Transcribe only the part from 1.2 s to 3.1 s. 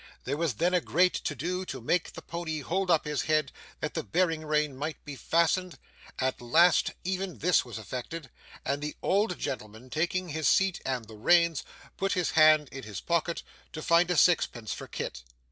do to make the pony hold up